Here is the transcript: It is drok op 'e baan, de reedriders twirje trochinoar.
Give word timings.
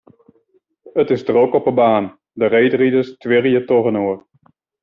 It 1.01 1.09
is 1.15 1.23
drok 1.29 1.51
op 1.59 1.67
'e 1.67 1.73
baan, 1.79 2.05
de 2.39 2.45
reedriders 2.53 3.09
twirje 3.23 3.61
trochinoar. 3.69 4.19